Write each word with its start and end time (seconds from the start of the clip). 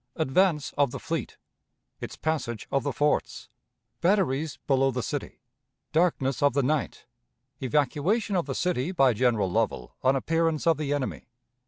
Advance 0.15 0.73
of 0.79 0.89
the 0.89 0.99
Fleet. 0.99 1.37
Its 1.99 2.15
Passage 2.17 2.67
of 2.71 2.81
the 2.81 2.91
Forts. 2.91 3.49
Batteries 4.01 4.57
below 4.65 4.89
the 4.89 5.03
City. 5.03 5.41
Darkness 5.91 6.41
of 6.41 6.53
the 6.53 6.63
Night. 6.63 7.05
Evacuation 7.61 8.35
of 8.35 8.47
the 8.47 8.55
City 8.55 8.91
by 8.91 9.13
General 9.13 9.51
Lovell 9.51 9.95
on 10.01 10.15
Appearance 10.15 10.65
of 10.65 10.77
the 10.77 10.91
Enemy. 10.91 11.27